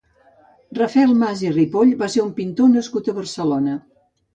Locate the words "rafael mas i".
0.79-1.53